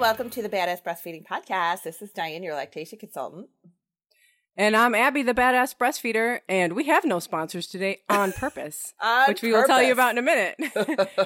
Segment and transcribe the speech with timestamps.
[0.00, 1.82] welcome to the Badass Breastfeeding Podcast.
[1.82, 3.48] This is Diane, your lactation consultant.
[4.56, 9.28] And I'm Abby, the badass breastfeeder, and we have no sponsors today on purpose, On
[9.28, 10.54] which we will tell you about in a minute.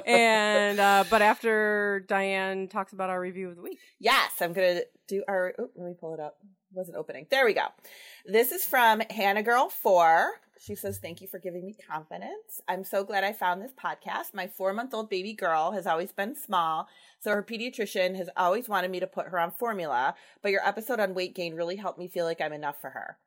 [0.07, 4.77] and uh, but after Diane talks about our review of the week, Yes, I'm going
[4.77, 5.53] to do our.
[5.59, 6.39] Oh, let me pull it up.
[6.73, 7.27] Wasn't opening.
[7.31, 7.67] There we go.
[8.25, 10.33] This is from Hannah Girl 4.
[10.65, 12.61] She says, Thank you for giving me confidence.
[12.69, 14.33] I'm so glad I found this podcast.
[14.33, 16.87] My four month old baby girl has always been small,
[17.19, 21.01] so her pediatrician has always wanted me to put her on formula, but your episode
[21.01, 23.19] on weight gain really helped me feel like I'm enough for her.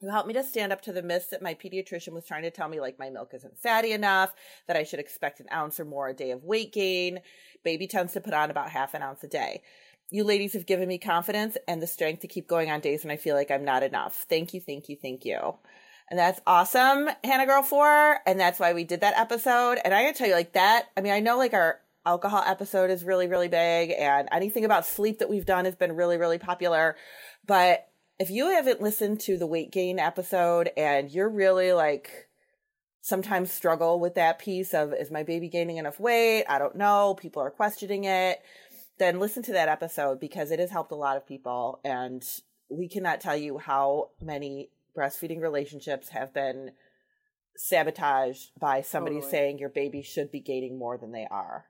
[0.00, 2.50] You helped me to stand up to the myths that my pediatrician was trying to
[2.50, 4.32] tell me, like my milk isn't fatty enough,
[4.66, 7.20] that I should expect an ounce or more a day of weight gain.
[7.62, 9.60] Baby tends to put on about half an ounce a day.
[10.10, 13.10] You ladies have given me confidence and the strength to keep going on days when
[13.10, 14.24] I feel like I'm not enough.
[14.30, 15.56] Thank you, thank you, thank you.
[16.10, 18.20] And that's awesome, Hannah Girl 4.
[18.26, 19.78] And that's why we did that episode.
[19.84, 22.90] And I gotta tell you, like that, I mean, I know like our alcohol episode
[22.90, 26.38] is really, really big and anything about sleep that we've done has been really, really
[26.38, 26.96] popular.
[27.46, 27.88] But
[28.18, 32.28] if you haven't listened to the weight gain episode and you're really like
[33.00, 36.44] sometimes struggle with that piece of is my baby gaining enough weight?
[36.48, 37.16] I don't know.
[37.18, 38.40] People are questioning it.
[38.98, 42.24] Then listen to that episode because it has helped a lot of people and
[42.68, 46.72] we cannot tell you how many breastfeeding relationships have been
[47.56, 49.30] sabotaged by somebody Totally.
[49.30, 51.66] saying your baby should be gaining more than they are.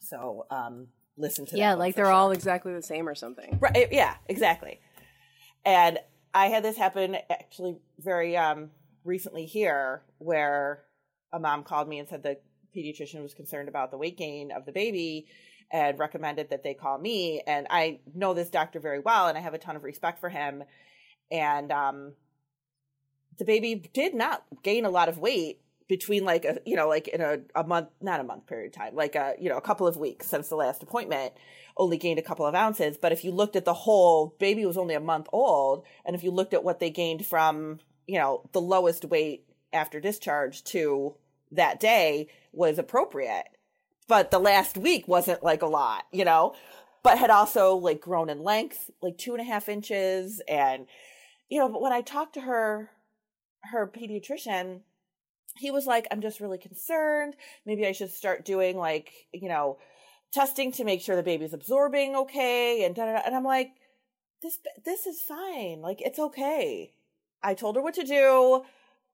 [0.00, 2.12] So, um, listen to yeah, like they're sure.
[2.12, 3.58] all exactly the same or something.
[3.60, 3.88] Right.
[3.92, 4.80] Yeah, exactly.
[5.64, 5.98] And
[6.32, 8.70] I had this happen actually very um
[9.04, 10.84] recently here where
[11.32, 12.38] a mom called me and said the
[12.76, 15.26] pediatrician was concerned about the weight gain of the baby
[15.72, 19.40] and recommended that they call me and I know this doctor very well and I
[19.40, 20.62] have a ton of respect for him
[21.30, 22.12] and um
[23.38, 25.60] the baby did not gain a lot of weight
[25.90, 28.72] between like a you know like in a, a month not a month period of
[28.72, 31.32] time like a you know a couple of weeks since the last appointment
[31.76, 32.96] only gained a couple of ounces.
[32.96, 36.22] But if you looked at the whole baby was only a month old and if
[36.22, 41.16] you looked at what they gained from you know the lowest weight after discharge to
[41.50, 43.48] that day was appropriate.
[44.06, 46.54] But the last week wasn't like a lot you know?
[47.02, 50.86] But had also like grown in length like two and a half inches and
[51.50, 52.90] you know but when i talked to her
[53.64, 54.80] her pediatrician
[55.56, 57.34] he was like i'm just really concerned.
[57.66, 59.78] Maybe i should start doing like you know
[60.32, 63.22] testing to make sure the baby's absorbing okay and da, da, da.
[63.26, 63.72] and i'm like
[64.42, 65.80] this this is fine.
[65.80, 66.92] Like it's okay.
[67.42, 68.64] I told her what to do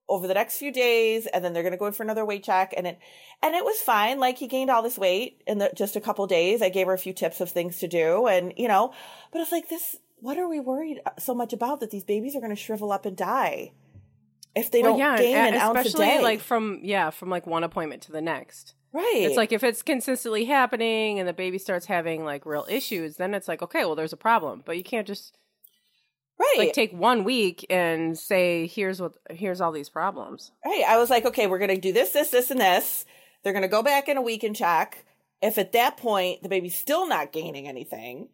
[0.08, 2.44] over the next few days and then they're going to go in for another weight
[2.44, 2.98] check and it
[3.42, 4.20] and it was fine.
[4.20, 6.62] Like he gained all this weight in the, just a couple days.
[6.62, 8.92] I gave her a few tips of things to do and you know
[9.32, 12.34] but it's like this what are we worried uh, so much about that these babies
[12.34, 13.72] are going to shrivel up and die
[14.56, 17.10] if they Well, don't yeah, gain e- an ounce a especially day like from yeah
[17.10, 18.74] from like one appointment to the next.
[18.92, 23.16] right It's like if it's consistently happening and the baby starts having like real issues,
[23.16, 24.62] then it's like okay, well, there's a problem.
[24.66, 25.36] But you can't just
[26.38, 30.52] right like take one week and say here's what here's all these problems.
[30.64, 30.84] Right.
[30.88, 33.04] I was like, okay, we're going to do this, this, this, and this.
[33.42, 35.04] They're going to go back in a week and check.
[35.42, 38.28] If at that point the baby's still not gaining anything,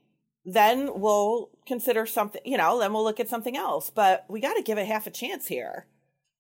[0.44, 3.90] then we'll consider something, you know, then we'll look at something else.
[3.90, 5.86] But we got to give it half a chance here.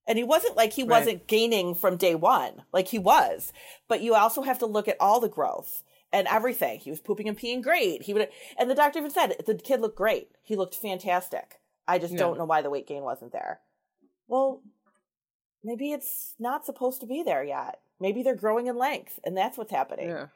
[0.06, 0.98] And he wasn't like he Right.
[0.98, 3.52] wasn't gaining from day one, like he was.
[3.86, 6.80] But you also have to look at all the growth and everything.
[6.80, 8.02] He was pooping and peeing great.
[8.02, 10.30] He would, and the doctor even said the kid looked great.
[10.42, 11.60] He looked fantastic.
[11.86, 12.18] I just Yeah.
[12.18, 13.60] don't know why the weight gain wasn't there.
[14.26, 14.62] Well,
[15.62, 17.80] maybe it's not supposed to be there yet.
[18.00, 20.08] Maybe they're growing in length, and that's what's happening.
[20.08, 20.26] Yeah,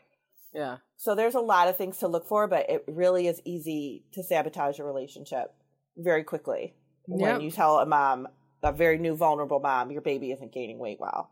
[0.53, 0.77] yeah.
[0.97, 4.23] So there's a lot of things to look for, but it really is easy to
[4.23, 5.55] sabotage a relationship
[5.97, 6.75] very quickly
[7.07, 8.29] when you tell a mom,
[8.63, 11.31] a very new vulnerable mom, your baby isn't gaining weight well.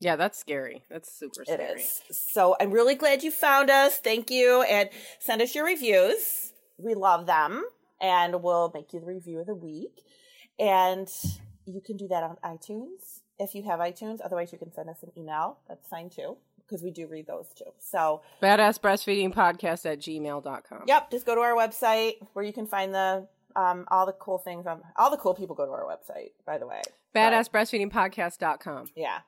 [0.00, 0.82] Yeah, that's scary.
[0.90, 1.80] That's super scary.
[1.80, 2.02] is.
[2.10, 3.98] So I'm really glad you found us.
[3.98, 4.62] Thank you.
[4.62, 4.88] And
[5.18, 6.52] send us your reviews.
[6.78, 7.64] We love them.
[8.00, 10.02] And we'll make you the review of the week.
[10.58, 11.08] And
[11.66, 14.20] you can do that on iTunes if you have iTunes.
[14.24, 15.58] Otherwise, you can send us an email.
[15.68, 16.38] That's fine too,
[16.70, 17.64] because we do read those too.
[17.80, 20.84] So, Badass breastfeeding podcast at gmail.com.
[20.86, 23.26] yep, just go to our website where you can find the
[23.56, 26.56] um, all the cool things on all the cool people go to our website, by
[26.58, 26.80] the way.
[27.14, 28.86] Badass breastfeeding podcast.com.
[28.94, 29.18] Yeah.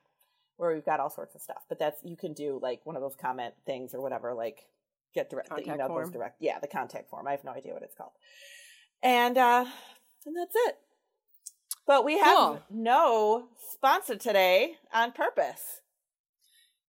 [0.58, 1.62] Where we've got all sorts of stuff.
[1.68, 4.60] But that's you can do like one of those comment things or whatever, like
[5.12, 6.36] get direct the Contact email goes direct.
[6.40, 7.26] Yeah, the contact form.
[7.26, 8.12] I have no idea what it's called.
[9.02, 9.64] And uh
[10.24, 10.76] and that's it.
[11.84, 12.62] But we have Cool.
[12.70, 15.80] no sponsor today on purpose.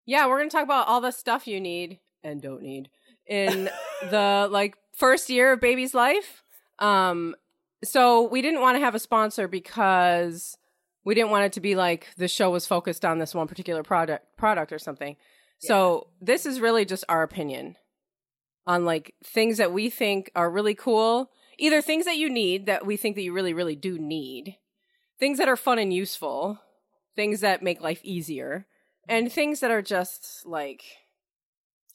[0.07, 2.89] Yeah, we're going to talk about all the stuff you need and don't need
[3.27, 3.71] in
[4.11, 6.43] the like first year of baby's life.
[6.79, 7.35] Um
[7.85, 10.57] so we didn't want to have a sponsor because
[11.05, 13.83] we didn't want it to be like the show was focused on this one particular
[13.83, 15.17] product product or something.
[15.59, 17.77] So this is really just our opinion.
[18.67, 22.87] on like things that we think are really cool, either things that you need that
[22.87, 24.57] we think that you really really do need,
[25.19, 26.61] things that are fun and useful,
[27.17, 28.67] things that make life easier,
[29.09, 30.85] and things that are just like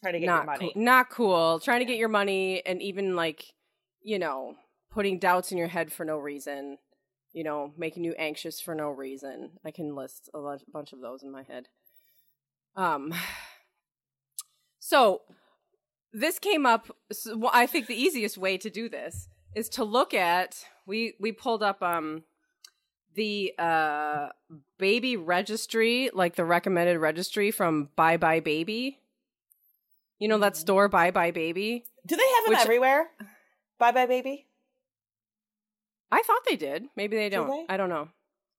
[0.01, 0.71] Trying to get not your money.
[0.74, 3.54] cool, not cool, trying to get your money and even like,
[4.01, 4.56] you know,
[4.92, 6.77] putting doubts in your head for no reason,
[7.33, 9.51] you know, making you anxious for no reason.
[9.65, 11.68] I can list a lot, bunch of those in my head.
[12.75, 13.13] Um
[14.80, 15.21] so
[16.13, 20.13] this came up so, I think the easiest way to do this is to look
[20.13, 22.24] at we we pulled up um
[23.18, 24.30] the uh
[24.78, 29.00] baby registry, like the recommended registry from Buy Buy Baby.
[30.19, 30.58] You know that Mhm.
[30.58, 31.84] store Buy Buy Baby?
[32.06, 33.10] Do they have them Which- everywhere?
[33.80, 34.48] Bye bye, baby.
[36.12, 36.86] I thought they did.
[36.96, 37.50] Maybe they Do don't.
[37.68, 37.74] they?
[37.74, 38.10] I don't know.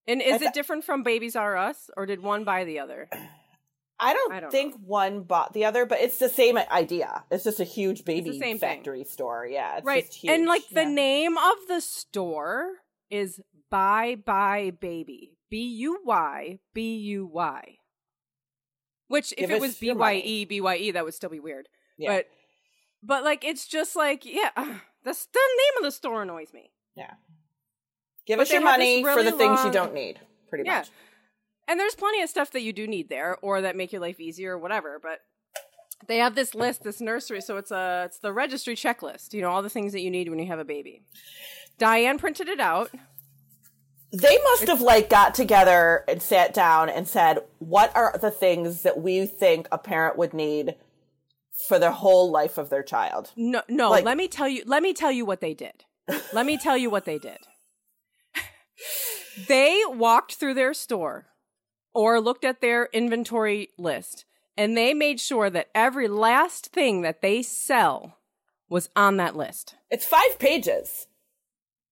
[0.07, 3.09] And is I it different from Babies R Us or did one buy the other?
[4.01, 7.25] I don't, I don't think one bought the other, but it's the same idea.
[7.33, 8.77] It's just a huge baby same thing.
[8.77, 9.45] factory store.
[9.45, 10.05] Yeah, it's right.
[10.07, 10.33] just huge.
[10.33, 12.75] And like the name of the store
[13.11, 15.37] is Buy Buy Baby.
[15.51, 17.77] B U Y B U Y.
[19.09, 20.15] Which if Give it was B Y.
[20.15, 21.69] E B Y E that would still be weird.
[21.97, 22.17] Yeah.
[22.17, 22.27] But
[23.03, 24.51] but like it's just like yeah,
[25.05, 26.71] that's the name of the store annoys me.
[26.95, 27.13] yeah.
[28.27, 30.21] Give but us your money for really the things you don't need.
[30.51, 30.79] Pretty Yeah.
[30.81, 30.91] much.
[31.67, 34.21] And there's plenty of stuff that you do need there or that make your life
[34.21, 35.21] easier or whatever, but
[36.07, 39.49] they have this list, this nursery, so it's a it's the registry checklist, you know,
[39.51, 41.03] all the things that you need when you have a baby.
[41.79, 42.91] Diane printed it out.
[44.13, 48.83] They must have like got together and sat down and said, "What are the things
[48.83, 50.77] that we think a parent would need
[51.69, 54.83] for the whole life of their child?" No no, Like- let me tell you let
[54.83, 55.85] me tell you what they did.
[56.33, 57.39] let me tell you what they did.
[59.49, 61.27] they walked through their store
[61.93, 64.25] or looked at their inventory list
[64.57, 68.19] and they made sure that every last thing that they sell
[68.71, 69.75] was on that list.
[69.91, 71.08] It's five pages.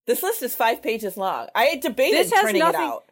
[0.07, 1.49] This list is five pages long.
[1.55, 3.05] I debated This has printing nothing- it out.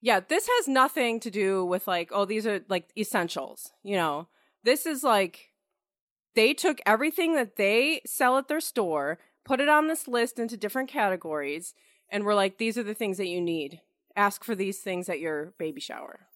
[0.00, 3.72] Yeah, this has nothing to do with like, oh, these are like essentials.
[3.82, 4.28] You know,
[4.62, 5.52] this is like
[6.34, 10.58] they took everything that they sell at their store, put it on this list into
[10.58, 11.72] different categories,
[12.10, 13.80] and were like, these are the things that you need.
[14.14, 16.26] Ask for these things at your baby shower.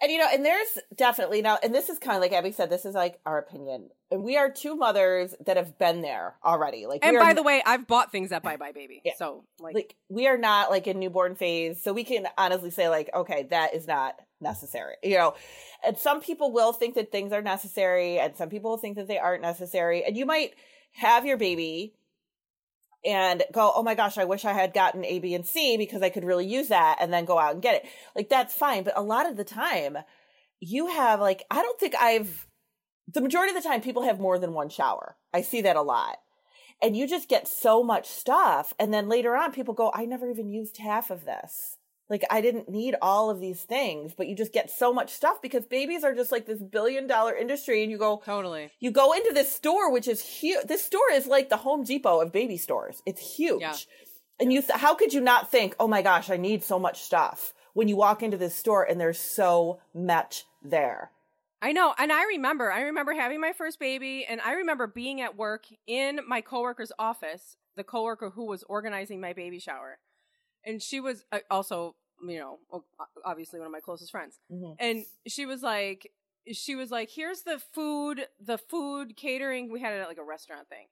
[0.00, 2.70] And you know, and there's definitely now, and this is kind of like Abby said,
[2.70, 3.90] this is like our opinion.
[4.10, 6.86] And we are two mothers that have been there already.
[6.86, 9.02] Like, And we are by the way, I've bought things at Buy Buy Baby.
[9.04, 9.12] Yeah.
[9.18, 12.88] So, like, like we are not like in newborn phase so we can honestly say
[12.88, 15.34] like okay that is not necessary you know
[15.84, 19.08] and some people will think that things are necessary and some people will think that
[19.08, 20.54] they aren't necessary and you might
[20.92, 21.94] have your baby
[23.04, 26.02] and go oh my gosh i wish i had gotten a b and c because
[26.02, 27.88] i could really use that and then go out and get it.
[28.16, 29.98] Like that's fine but a lot of the time
[30.60, 32.48] you have like i don't think i've
[33.12, 35.16] the majority of the time people have more than one shower.
[35.32, 36.18] I see that a lot.
[36.82, 40.30] And you just get so much stuff and then later on people go i never
[40.30, 41.77] even used half of this
[42.08, 45.40] like i didn't need all of these things but you just get so much stuff
[45.42, 48.70] because babies are just like this billion dollar industry and you go totally.
[48.80, 52.20] you go into this store which is huge this store is like the home depot
[52.20, 53.02] of baby stores.
[53.06, 53.60] It's huge.
[53.60, 53.74] Yeah.
[54.40, 57.02] and you th- how could you not think oh my gosh i need so much
[57.02, 61.12] stuff when you walk into this store and there's so much there?
[61.62, 65.20] I know, and I remember, I remember having my first baby, and I remember being
[65.20, 69.98] at work in my coworker's office, the coworker who was organizing my baby shower,
[70.68, 71.96] and she was uh, also,
[72.26, 72.58] you know,
[73.24, 74.76] obviously one of my closest friends, Mhm.
[74.78, 76.12] and she was like,
[76.52, 79.70] she was like, here's the food, the food catering.
[79.72, 80.86] We had it at like a restaurant thing.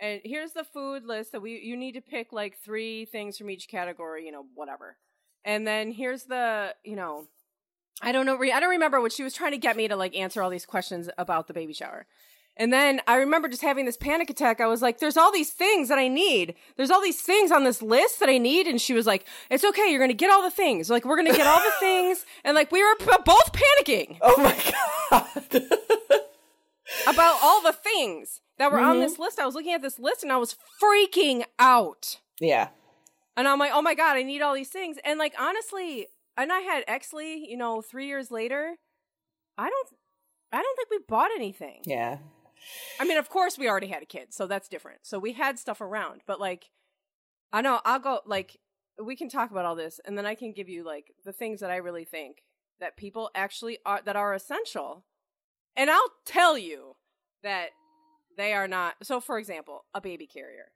[0.00, 3.50] And here's the food list that we you need to pick like three things from
[3.50, 4.96] each category, you know, whatever.
[5.44, 7.28] And then here's the, you know,
[8.02, 8.36] I don't know.
[8.42, 10.66] I don't remember what she was trying to get me to like answer all these
[10.66, 12.06] questions about the baby shower.
[12.56, 14.60] And then I remember just having this panic attack.
[14.60, 16.54] I was like, there's all these things that I need.
[16.76, 18.66] There's all these things on this list that I need.
[18.68, 19.90] And she was like, it's okay.
[19.90, 20.88] You're going to get all the things.
[20.88, 22.24] Like, we're going to get all the things.
[22.44, 24.56] And like, we were p- both panicking oh my
[25.10, 25.42] god
[27.08, 29.00] about all the things that were on Mhm.
[29.00, 29.38] this list.
[29.40, 32.20] I was looking at this list and I was freaking out.
[32.40, 32.68] yeah
[33.36, 34.96] And I'm like, oh my God, I need all these things.
[35.04, 36.06] And like, honestly,
[36.36, 38.76] and I had Exley, you know, three years later.
[39.58, 39.88] I don't,
[40.52, 41.80] I don't think we bought anything.
[41.84, 42.18] yeah
[43.00, 45.00] I mean, of course, we already had a kid, so that's different.
[45.02, 46.70] So we had stuff around, but like,
[47.52, 48.58] I know I'll go like
[49.02, 51.60] we can talk about all this, and then I can give you like the things
[51.60, 52.44] that I really think
[52.80, 55.04] that people actually are that are essential,
[55.76, 56.96] and I'll tell you
[57.42, 57.70] that
[58.36, 58.94] they are not.
[59.02, 60.72] So, for example, a baby carrier.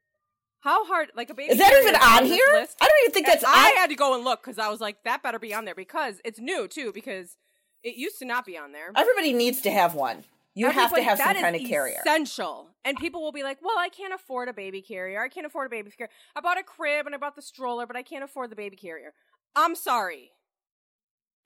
[0.61, 1.52] How hard, like a baby?
[1.52, 2.76] is that carrier even on here list.
[2.80, 4.80] i don't even think that's I on had to go and look because I was
[4.80, 6.92] like, that better be on there because it's new too.
[6.92, 7.37] Because
[7.83, 8.90] it used to not be on there.
[8.97, 10.25] Everybody needs to have one.
[10.58, 12.00] You have to have some kind of carrier.
[12.00, 12.70] Essential.
[12.84, 15.22] And people will be like, "Well, I can't afford a baby carrier.
[15.22, 16.10] I can't afford a baby carrier.
[16.34, 18.76] I bought a crib and I bought the stroller, but I can't afford the baby
[18.76, 19.14] carrier."
[19.54, 20.32] I'm sorry.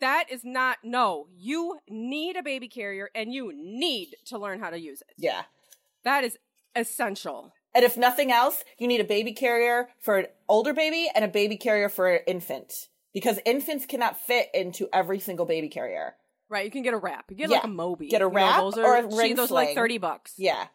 [0.00, 1.28] That is not no.
[1.32, 5.14] You need a baby carrier and you need to learn how to use it.
[5.16, 5.42] Yeah.
[6.02, 6.38] That is
[6.74, 7.52] essential.
[7.74, 11.28] And if nothing else, you need a baby carrier for an older baby and a
[11.28, 12.88] baby carrier for an infant.
[13.14, 16.16] Because infants cannot fit into every single baby carrier.
[16.52, 17.30] Right, you can get a wrap.
[17.30, 17.56] You get Yeah.
[17.56, 18.08] like a Moby.
[18.08, 19.96] Get a You know, wrap those or are a she- ring those are like 30
[19.96, 20.34] bucks.
[20.36, 20.66] Yeah.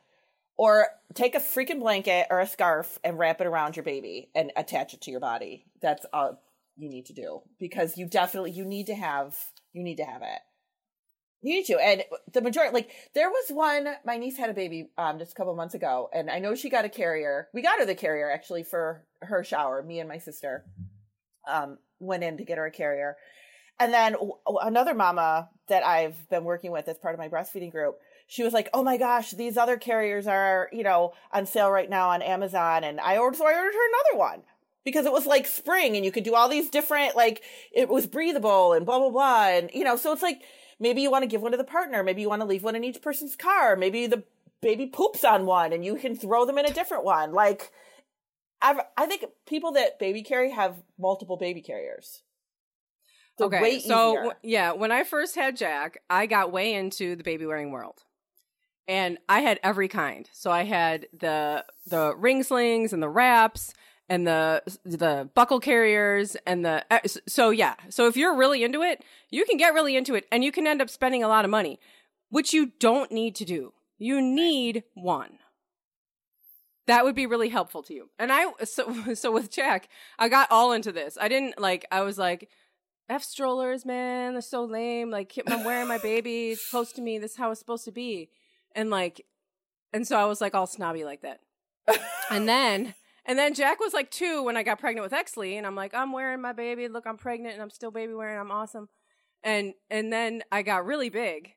[0.57, 4.51] Or take a freaking blanket or a scarf and wrap it around your baby and
[4.55, 5.67] attach it to your body.
[5.79, 6.41] That's all
[6.77, 9.37] you need to do because you definitely you need to have
[9.71, 10.39] you need to have it.
[11.41, 11.77] You need to.
[11.77, 12.03] And
[12.33, 15.55] the majority like there was one my niece had a baby um just a couple
[15.55, 17.49] months ago and I know she got a carrier.
[17.53, 20.65] We got her the carrier actually for her shower, me and my sister.
[21.47, 23.15] Um went in to get her a carrier.
[23.79, 24.15] And then
[24.47, 28.53] another mama that I've been working with as part of my breastfeeding group, she was
[28.53, 32.21] like, "Oh my gosh, these other carriers are, you know, on sale right now on
[32.21, 34.43] Amazon." And I ordered, so I ordered her another one
[34.83, 38.07] because it was like spring, and you could do all these different, like, it was
[38.07, 40.41] breathable and blah blah blah, and you know, so it's like
[40.79, 42.75] maybe you want to give one to the partner, maybe you want to leave one
[42.75, 44.23] in each person's car, maybe the
[44.61, 47.71] baby poops on one and you can throw them in a different one, like.
[48.59, 52.23] I've, I think people that baby carry have multiple baby carriers.
[53.37, 57.23] They're okay, so w- yeah, when I first had Jack, I got way into the
[57.23, 58.03] baby wearing world,
[58.87, 60.29] and I had every kind.
[60.33, 63.73] So I had the the ring slings and the wraps
[64.09, 67.75] and the the buckle carriers and the uh, so yeah.
[67.89, 70.65] So if you're really into it, you can get really into it, and you can
[70.65, 71.79] end up spending a lot of money,
[72.29, 73.73] which you don't need to do.
[73.97, 75.39] You need one.
[76.85, 78.09] That would be really helpful to you.
[78.17, 81.17] And I so so with Jack, I got all into this.
[81.19, 82.49] I didn't like I was like
[83.09, 85.09] F strollers, man, they're so lame.
[85.09, 87.91] Like I'm wearing my baby, it's close to me, this is how it's supposed to
[87.91, 88.29] be.
[88.75, 89.25] And like
[89.93, 91.39] and so I was like all snobby like that.
[92.29, 92.93] and then
[93.25, 95.93] and then Jack was like two when I got pregnant with Exley, and I'm like,
[95.93, 96.87] I'm wearing my baby.
[96.87, 98.39] Look, I'm pregnant and I'm still baby wearing.
[98.39, 98.89] I'm awesome.
[99.43, 101.53] And and then I got really big,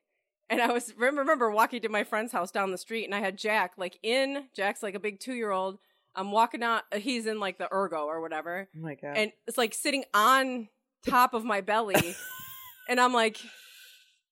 [0.49, 3.19] and I was remember, remember walking to my friend's house down the street, and I
[3.19, 5.79] had Jack like in Jack's like a big two year old.
[6.13, 6.83] I'm walking out.
[6.93, 9.17] He's in like the ergo or whatever, oh my god.
[9.17, 10.67] and it's like sitting on
[11.07, 12.15] top of my belly,
[12.89, 13.39] and I'm like,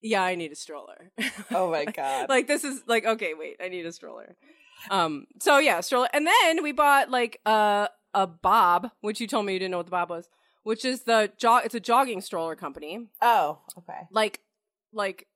[0.01, 1.11] yeah, I need a stroller.
[1.51, 2.29] oh my god.
[2.29, 4.35] like this is like okay, wait, I need a stroller.
[4.89, 9.45] Um, so yeah, stroller, and then we bought like a a Bob, which you told
[9.45, 10.29] me you didn't know what the Bob was,
[10.63, 11.63] which is the jog.
[11.65, 14.07] It's a jogging stroller company oh, okay.
[14.11, 14.41] like
[14.93, 15.27] like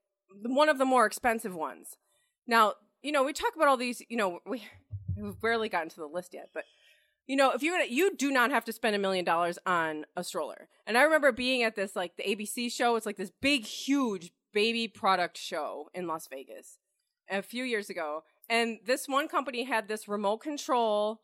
[0.44, 1.98] one of the more expensive ones.
[2.48, 4.64] Now, you know, we talk about all these, you know, we
[5.18, 6.64] we've barely gotten to the list yet, but
[7.28, 10.06] you know, if you're gonna you do not have to spend a million dollars on
[10.16, 10.68] a stroller.
[10.86, 14.32] And I remember being at this like the ABC show, it's like this big huge
[14.54, 16.78] baby product show in Las Vegas
[17.30, 18.24] a few years ago.
[18.50, 21.22] And this one company had this remote control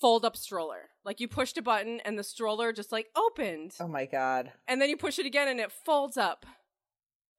[0.00, 0.90] fold up stroller.
[1.04, 4.52] Like you pushed a button and the stroller just like opened Oh my god.
[4.68, 6.46] and then you push it again and it folds up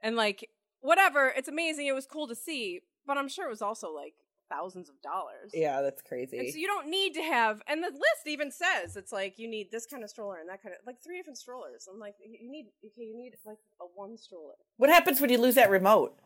[0.02, 0.48] and like
[0.82, 4.16] whatever it's amazing it was cool to see but i'm sure it was also like
[4.54, 6.38] thousands of dollars Yeah, that's crazy.
[6.38, 9.48] and so you don't need to have and the list even says it's like you
[9.48, 12.16] need this kind of stroller and that kind of like three different strollers i'm like
[12.24, 15.70] you need okay you need like a one stroller what happens when you lose that
[15.70, 16.18] remote?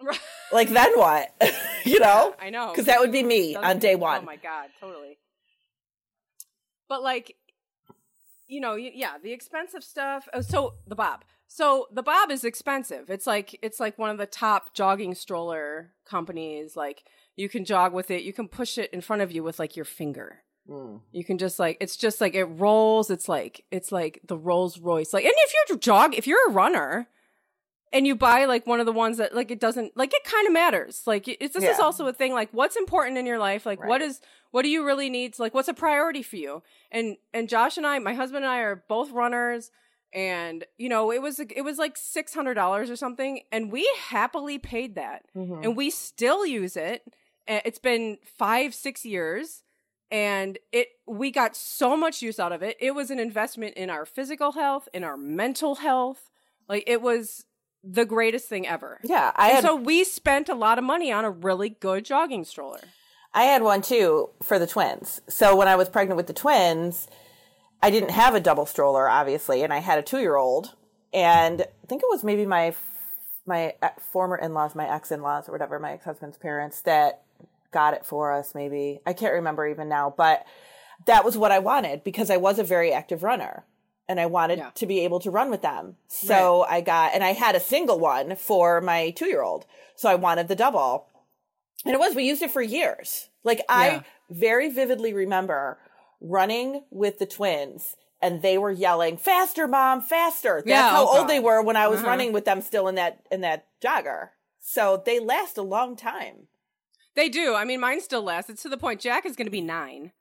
[0.52, 1.32] Like then what?
[1.84, 2.34] you know?
[2.38, 4.20] i know Because that would be me Doesn't- on day one.
[4.20, 5.16] Oh my god, totally.
[6.88, 7.36] But like,
[8.48, 10.28] you know, yeah, the expensive stuff.
[10.34, 11.24] oh, So the Bob.
[11.48, 13.08] So the Bob is expensive.
[13.10, 16.76] It's like it's like one of the top jogging stroller companies.
[16.76, 17.04] Like
[17.36, 18.22] you can jog with it.
[18.22, 20.38] You can push it in front of you with like your finger.
[20.68, 21.00] Mm.
[21.10, 23.10] You can just like it's just like it rolls.
[23.10, 25.12] It's like it's like the Rolls Royce.
[25.12, 27.08] Like, and if you're jog, if you're a runner,
[27.92, 30.46] and you buy like one of the ones that like it doesn't like it kind
[30.46, 31.02] of matters.
[31.06, 32.32] Like it's this is also a thing.
[32.32, 33.66] Like what's important in your life?
[33.66, 34.02] Like what Right.
[34.02, 34.20] is
[34.50, 35.38] what do you really need?
[35.38, 36.62] Like what's a priority for you?
[36.90, 39.70] And and Josh and I, my husband and I are both runners.
[40.14, 43.90] And you know, it was it was like six hundred dollars or something, and we
[44.08, 45.64] happily paid that Mhm.
[45.64, 47.02] and we still use it.
[47.46, 49.62] It's been five, six years,
[50.10, 52.76] and it we got so much use out of it.
[52.80, 56.30] It was an investment in our physical health, in our mental health.
[56.68, 57.44] Like it was
[57.82, 59.00] the greatest thing ever.
[59.02, 62.44] Yeah, I had so we spent a lot of money on a really good jogging
[62.44, 62.80] stroller.
[63.34, 65.20] I had one too for the twins.
[65.28, 67.08] So when I was pregnant with the twins,
[67.82, 70.74] I didn't have a double stroller, obviously, and I had a two year old.
[71.12, 72.74] And I think it was maybe my
[73.44, 76.80] my uh, former in laws, my ex in laws, or whatever, my ex husband's parents
[76.82, 77.22] that
[77.72, 78.54] got it for us.
[78.54, 80.44] Maybe I can't remember even now, but
[81.06, 83.64] that was what I wanted because I was a very active runner.
[84.08, 84.70] and I wanted Yeah.
[84.74, 85.96] to be able to run with them.
[86.08, 89.64] So I got, and I had a single one for my two year old.
[89.94, 91.06] So I wanted the double.
[91.86, 93.28] And it was, we used it for years.
[93.44, 93.64] Like Yeah.
[93.68, 95.78] I very vividly remember
[96.20, 100.56] running with the twins and they were yelling, faster, mom, faster.
[100.56, 102.08] That's Yeah, how oh old they were when I was Uh-huh.
[102.10, 104.30] running with them still in that, in that jogger.
[104.60, 106.48] So they last a long time.
[107.14, 107.54] They do.
[107.54, 108.48] I mean, mine still lasts.
[108.50, 109.00] It's to the point.
[109.00, 110.12] Jack is going to be nine.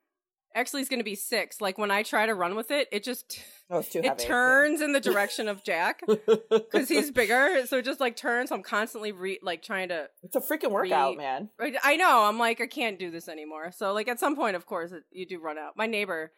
[0.53, 1.61] Actually, he's going to be six.
[1.61, 4.25] Like when I try to run with it, it just Oh, it's too it heavy.
[4.25, 6.01] turns in the direction of Jack
[6.49, 7.65] because he's bigger.
[7.67, 8.51] So it just like turns.
[8.51, 10.09] I'm constantly re- like trying to.
[10.23, 11.49] It's a freaking workout, Re- man.
[11.57, 12.23] I- I know.
[12.25, 13.71] I'm like I can't do this anymore.
[13.71, 15.77] So like at some point, of course, it, you do run out.
[15.77, 16.33] My neighbor.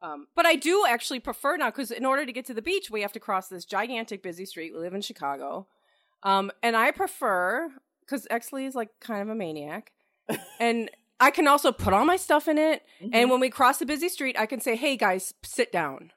[0.00, 2.88] Um, but I do actually prefer now because in order to get to the beach,
[2.90, 4.72] we have to cross this gigantic busy street.
[4.72, 5.66] We live in Chicago,
[6.22, 7.68] um, and I prefer
[8.00, 9.90] because Exley is like kind of a maniac,
[10.60, 12.82] and I can also put all my stuff in it.
[13.02, 13.10] Mm-hmm.
[13.12, 16.12] And when we cross the busy street, I can say, "Hey guys, sit down.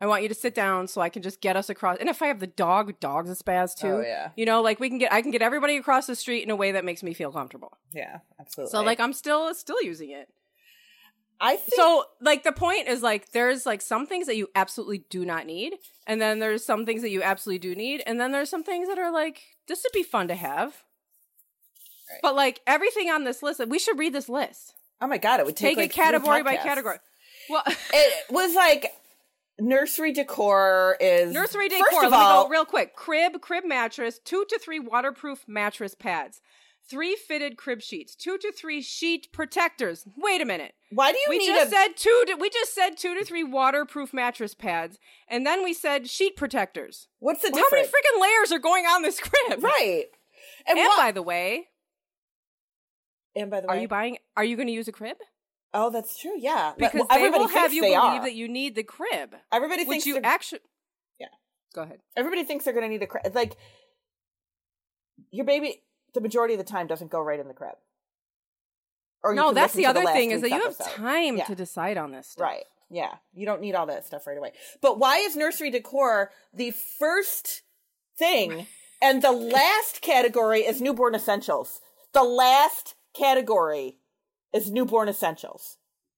[0.00, 2.22] I want you to sit down so I can just get us across." And if
[2.22, 3.88] I have the dog, dog's a spaz too.
[3.88, 4.30] Oh, yeah.
[4.36, 6.56] You know, like we can get, I can get everybody across the street in a
[6.56, 7.76] way that makes me feel comfortable.
[7.92, 8.70] Yeah, absolutely.
[8.70, 10.28] So like I'm still still using it.
[11.40, 15.04] I think So like the point is like there's like some things that you absolutely
[15.10, 15.74] do not need,
[16.06, 18.88] and then there's some things that you absolutely do need, and then there's some things
[18.88, 20.84] that are like this would be fun to have.
[22.10, 22.20] Right.
[22.22, 24.74] But like everything on this list, we should read this list.
[25.00, 26.98] Oh my god, it would take, Take, like it three category by category.
[27.48, 27.62] Well,
[27.92, 28.92] It was like
[29.60, 32.04] nursery decor is nursery First decor.
[32.06, 32.94] of Let all, me go real quick.
[32.94, 36.40] Crib, crib mattress, two to three waterproof mattress pads,
[36.88, 40.04] three fitted crib sheets, two to three sheet protectors.
[40.16, 40.74] Wait a minute.
[40.90, 43.24] why do you we need just a said two to, we just said two to
[43.24, 44.98] three waterproof mattress pads
[45.28, 48.84] and then we said sheet protectors what's the Well, how many freaking layers are going
[48.86, 50.04] on this crib right.
[50.66, 51.66] And, and what- by the way
[53.40, 55.16] and by the way, are you buying are you going to use a crib
[55.74, 56.34] oh, that's true.
[56.38, 58.24] Yeah, because well, they everybody will have thinks you they believe are.
[58.24, 60.60] that you need the crib everybody thinks you actually
[61.18, 61.26] Yeah.
[61.74, 63.34] go ahead everybody thinks they're going to need a crib.
[63.34, 63.56] Like
[65.30, 65.82] your baby,
[66.14, 67.74] the majority of the time doesn't go right in the crib.
[69.22, 71.44] Or no that's the other last thing is that you have time Yeah.
[71.44, 72.44] to decide on this stuff.
[72.44, 72.64] Right.
[72.90, 73.16] Yeah.
[73.34, 74.52] You don't need all that stuff right away.
[74.80, 77.62] But why is nursery decor the first
[78.16, 78.66] thing
[79.02, 81.80] and the last category is newborn essentials?
[82.14, 83.98] The last category
[84.52, 85.76] is newborn essentials.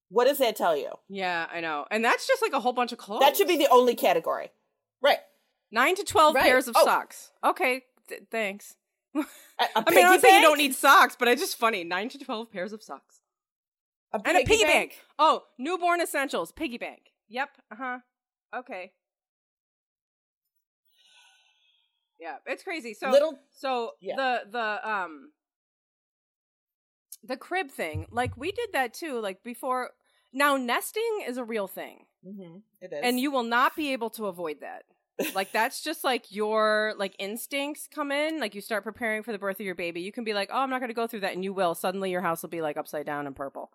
[0.09, 0.89] What does that tell you?
[1.09, 3.57] yeah i know and that's just like a whole bunch of clothes That should be
[3.57, 4.51] the only category.
[5.01, 5.19] Right.
[5.71, 6.43] 9 to 12 Right.
[6.43, 6.83] pairs of Oh.
[6.85, 8.75] socks okay th- thanks
[9.15, 9.25] A, a
[9.75, 11.83] I mean, I'm not saying you don't need socks, but it's just funny.
[11.83, 13.19] Nine to twelve pairs of socks
[14.13, 14.93] and a piggy bank.
[15.19, 17.11] Oh, newborn essentials, piggy bank.
[17.27, 17.49] Yep.
[17.71, 17.97] Uh huh.
[18.55, 18.93] Okay.
[22.19, 22.93] Yeah, it's crazy.
[22.93, 24.15] So Little So Yeah.
[24.15, 25.31] the the um
[27.23, 29.19] the crib thing, like we did that too.
[29.19, 29.91] Like before,
[30.33, 32.99] now nesting is a real thing, hmm It is.
[33.03, 34.83] and you will not be able to avoid that.
[35.35, 39.37] like that's just like your like instincts come in like you start preparing for the
[39.37, 41.19] birth of your baby you can be like oh i'm not going to go through
[41.19, 43.69] that and you will suddenly your house will be like upside down and purple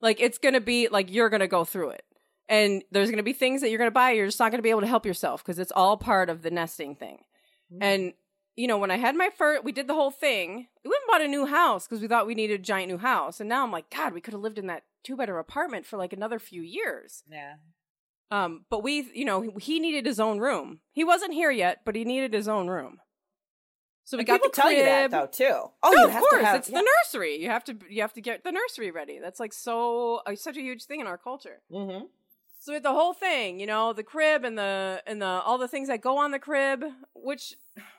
[0.00, 2.02] like it's going to be like you're going to go through it
[2.48, 4.58] and there's going to be things that you're going to buy you're just not going
[4.58, 7.18] to be able to help yourself because it's all part of the nesting thing
[7.72, 7.78] Mhm.
[7.82, 8.12] and
[8.58, 11.10] you know when i had my first we did the whole thing we went and
[11.10, 13.62] bought a new house because we thought we needed a giant new house and now
[13.64, 16.38] i'm like god we could have lived in that two bedroom apartment for like another
[16.38, 17.54] few years yeah.
[18.30, 20.80] um, but we, you know, he needed his own room.
[20.92, 22.98] He wasn't here yet, but he needed his own room.
[24.04, 25.10] So we And got people the tell you that crib.
[25.12, 25.70] though too.
[25.82, 26.56] Oh, No, you of have course, to have.
[26.56, 26.78] it's yeah.
[26.80, 27.40] the nursery.
[27.40, 29.18] You have to, you have to get the nursery ready.
[29.18, 31.60] That's like so, uh, such a huge thing in our culture.
[31.72, 32.04] Mm-hmm.
[32.60, 35.58] So we had the whole thing, you know, the crib and the and the all
[35.58, 37.54] the things that go on the crib, which,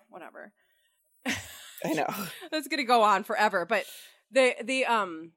[0.09, 0.51] whatever.
[1.25, 2.07] I know.
[2.51, 3.65] That's gonna go on forever.
[3.65, 3.85] But
[4.31, 5.31] the the um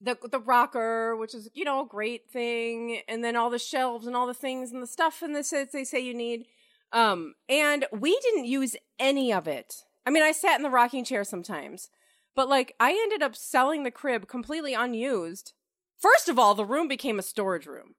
[0.00, 4.06] the the rocker, which is you know a great thing, and then all the shelves
[4.06, 6.46] and all the things and the stuff and the sets they say you need.
[6.92, 9.76] Um, and we didn't use any of it.
[10.04, 11.88] I mean, I sat in the rocking chair sometimes,
[12.36, 15.54] but like I ended up selling the crib completely unused.
[15.98, 17.94] First of all, the room became a storage room.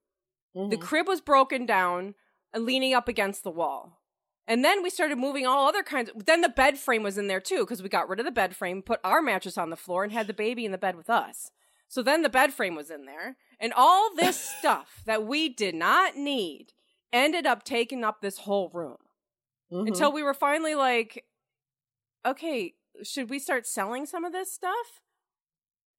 [0.54, 0.80] The Mhm.
[0.80, 2.14] crib was broken down
[2.52, 4.03] and leaning up against the wall.
[4.46, 6.10] And then we started moving all other kinds.
[6.14, 8.54] then the bed frame was in there too because we got rid of the bed
[8.54, 11.08] frame, put our mattress on the floor, and had the baby in the bed with
[11.08, 11.50] us.
[11.88, 15.74] So then the bed frame was in there, and all this stuff that we did
[15.74, 16.72] not need
[17.12, 18.96] ended up taking up this whole room
[19.72, 19.86] Mhm.
[19.88, 21.24] until we were finally like,
[22.26, 25.00] okay, should we start selling some of this stuff?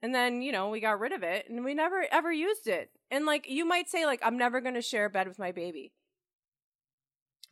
[0.01, 2.91] And then, you know, we got rid of it and we never ever used it.
[3.09, 5.51] And like, you might say, like, I'm never going to share a bed with my
[5.51, 5.93] baby.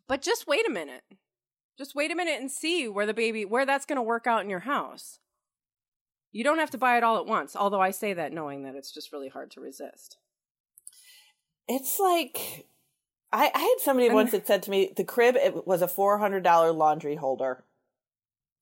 [0.08, 1.04] But just wait a minute.
[1.78, 4.44] Just wait a minute and see where the baby, where that's going to work out
[4.44, 5.20] in your house.
[6.32, 8.76] You don't have to buy it all at once, although I say that knowing that
[8.76, 10.18] it's just really hard to resist.
[11.68, 12.68] it's like
[13.32, 16.18] I, I had somebody once that said to me the crib it was a four
[16.20, 17.63] hundred dollar laundry holder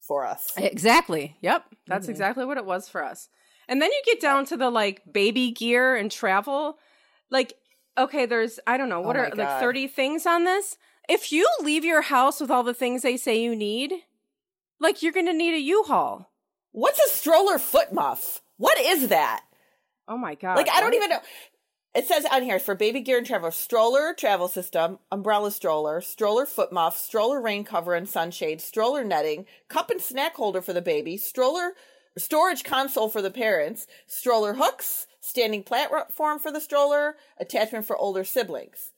[0.02, 0.54] for us.
[0.58, 1.38] Exactly.
[1.42, 1.66] Yep.
[1.88, 2.12] That's Mhm.
[2.12, 3.30] exactly what it was for us.
[3.68, 6.78] And then you get down to the like baby gear and travel.
[7.30, 7.54] Like,
[7.98, 10.78] okay, there's, I don't know, what Oh are my like 30 things on this?
[11.12, 13.92] If you leave your house with all the things they say you need,
[14.80, 16.32] like you're going to need a U-Haul.
[16.72, 18.42] What's a stroller foot muff?
[18.56, 19.44] What is that?
[20.08, 20.56] Oh my God.
[20.56, 21.20] like I don't even know.
[21.94, 26.46] It says on here for baby gear and travel: stroller, travel system, umbrella stroller, stroller
[26.46, 30.82] foot muff, stroller rain cover and sunshade, stroller netting, cup and snack holder for the
[30.82, 31.74] baby, stroller
[32.18, 38.24] storage console for the parents, stroller hooks, standing platform for the stroller, attachment for older
[38.24, 38.94] siblings.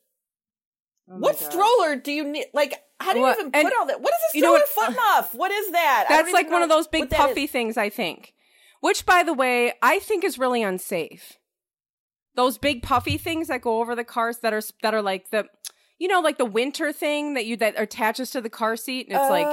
[1.10, 1.52] Oh what God.
[1.52, 2.46] stroller do you need?
[2.54, 4.02] Like, how do you What- even and put all that?
[4.02, 5.36] What is a you know stroller what- foot muff?
[5.36, 6.06] What is that?
[6.10, 7.26] That's like one of those big what that is.
[7.28, 8.34] puffy things, I think.
[8.80, 11.38] Which, by the way, I think is really unsafe.
[12.36, 15.46] Those big puffy things that go over the cars that are that are like the,
[16.00, 19.08] you know, like the winter thing that you that attaches to the car seat.
[19.08, 19.48] And it's like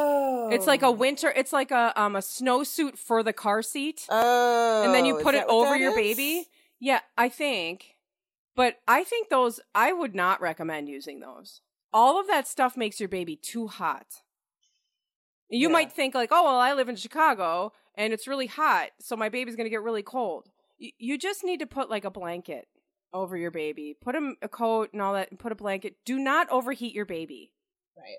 [0.55, 0.91] it's like a Oh.
[0.93, 1.31] winter.
[1.31, 5.35] It's like a um a snowsuit for the car seat, Oh, and then you put
[5.35, 6.17] it over your is?
[6.17, 6.47] baby.
[6.81, 7.97] Yeah, I think.
[8.61, 9.59] But I think those.
[9.75, 11.63] I would not recommend using those.
[11.95, 14.07] All of that stuff makes your baby too hot.
[15.49, 15.73] You Yeah.
[15.73, 19.31] might think like, oh well, I live in Chicago and it's really hot, so my
[19.31, 20.51] baby's gonna get really cold.
[20.79, 22.69] Y- you just need to put like a blanket
[23.15, 25.97] over your baby, put him a coat and all that, and put a blanket.
[26.05, 27.55] Do not overheat your baby.
[27.97, 28.19] Right.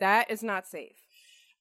[0.00, 1.03] That is not safe.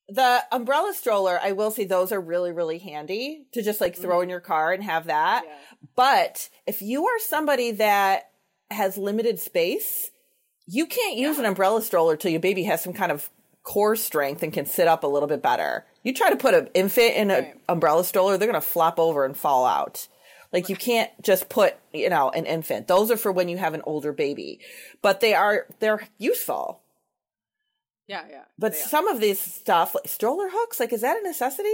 [0.10, 4.18] The umbrella stroller, I will say those are really, really handy to just like throw
[4.18, 4.24] mm-hmm.
[4.24, 5.44] in your car and have that.
[5.96, 8.30] But if you are somebody that
[8.70, 10.12] has limited space,
[10.68, 13.30] you can't use an umbrella stroller till your baby has some kind of
[13.64, 15.86] core strength and can sit up a little bit better.
[16.04, 17.56] You try to put an infant in an Right.
[17.70, 20.08] umbrella stroller, they're going to flop over and fall out.
[20.52, 22.88] Like you can't just put, you know, an infant.
[22.88, 24.60] Those are for when you have an older baby.
[25.02, 26.83] But they are they're useful.
[28.08, 28.44] Yeah, yeah.
[28.60, 31.70] But some of these stuff, like stroller hooks, like is that a necessity?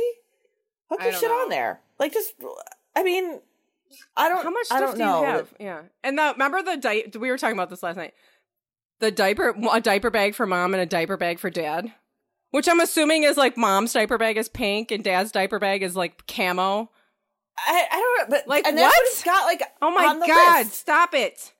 [0.90, 1.36] Hook your shit know.
[1.36, 1.82] on there.
[2.00, 2.34] Like just,
[2.96, 3.40] I mean,
[4.16, 4.44] I don't.
[4.44, 5.20] How much I stuff don't do know.
[5.22, 5.54] you have?
[5.60, 5.82] Yeah.
[6.04, 8.14] And the remember the di- we were talking about this last night.
[9.00, 11.94] The diaper a diaper bag for mom and a diaper bag for dad.
[12.52, 15.96] Which I'm assuming is like mom's diaper bag is pink and dad's diaper bag is
[15.96, 16.90] like camo.
[17.58, 18.94] I, I don't know, but Like, and what?
[19.08, 19.62] it's got like.
[19.82, 20.74] Oh my god, list.
[20.80, 21.54] stop it.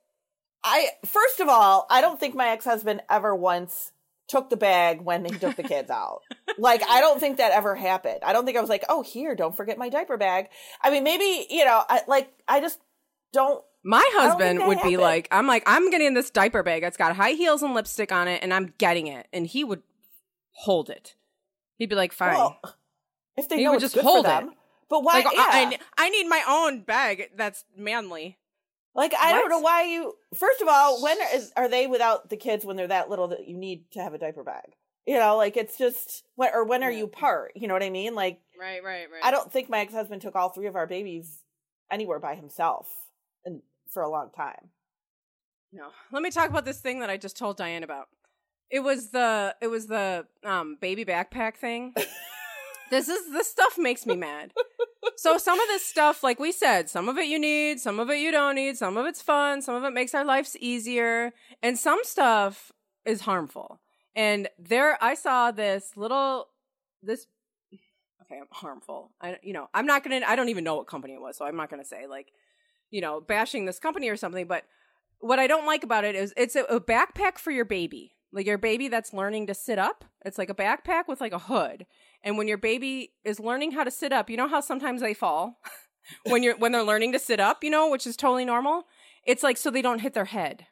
[0.64, 3.92] I first of all, I don't think my ex husband ever once
[4.30, 6.20] took the bag when he took the kids out.
[6.58, 8.20] Like, I don't think that ever happened.
[8.22, 10.48] I don't think I was like, oh, here, don't forget my diaper bag.
[10.80, 12.78] I mean, maybe you know, I like, I just
[13.32, 13.62] don't.
[13.82, 16.82] My husband would be like, I'm like, I'm getting this diaper bag.
[16.82, 19.26] It's got high heels and lipstick on it, and I'm getting it.
[19.32, 19.82] And he would
[20.50, 21.14] hold it.
[21.76, 22.34] He'd be like, fine.
[22.34, 22.60] Well,
[23.36, 24.48] if they He would just hold for it.
[24.90, 25.14] But why?
[25.14, 25.40] like, yeah.
[25.40, 28.36] I, I, I need my own bag that's manly.
[28.94, 30.14] Like I don't know why you.
[30.36, 33.46] First of all, when is are they without the kids when they're that little that
[33.46, 34.74] you need to have a diaper bag?
[35.06, 36.98] You know, like it's just when or when are Yeah.
[36.98, 37.52] you part?
[37.54, 38.14] You know what I mean?
[38.14, 39.24] Like Right, right, right.
[39.24, 41.38] I don't think my ex husband took all three of our babies
[41.90, 42.88] anywhere by himself,
[43.44, 44.70] and for a long time.
[45.72, 45.88] No.
[46.12, 48.08] Let me talk about this thing that I just told Diane about.
[48.70, 51.94] It was the it was the um baby backpack thing.
[52.90, 54.52] this is this stuff makes me mad.
[55.20, 58.08] So some of this stuff, like we said, some of it you need, some of
[58.08, 61.34] it you don't need, some of it's fun, some of it makes our lives easier,
[61.62, 62.72] and some stuff
[63.04, 63.82] is harmful.
[64.16, 66.48] And there I saw this little
[67.02, 67.26] this
[68.22, 69.10] okay, I'm harmful.
[69.20, 71.44] I you know, I'm not to I don't even know what company it was, so
[71.44, 72.32] I'm not to say like
[72.90, 74.64] you know, bashing this company or something, but
[75.18, 78.16] what I don't like about it is it's a, a backpack for your baby.
[78.32, 80.06] Like your baby that's learning to sit up.
[80.24, 81.84] It's like a backpack with like a hood.
[82.22, 85.14] And when your baby is learning how to sit up, you know how sometimes they
[85.14, 85.60] fall
[86.24, 88.84] when you're when they're learning to sit up, you know, which is totally normal.
[89.24, 90.66] It's like so they don't hit their head.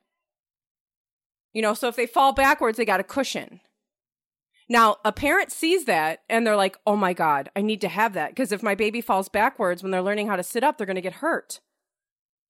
[1.52, 3.60] You know, so if they fall backwards, they got a cushion.
[4.68, 8.12] Now, a parent sees that and they're like, "Oh my god, I need to have
[8.12, 10.86] that because if my baby falls backwards when they're learning how to sit up, they're
[10.86, 11.60] going to get hurt."